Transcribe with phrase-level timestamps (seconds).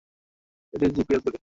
[0.73, 1.39] এটা জিপিএস ঘড়ি।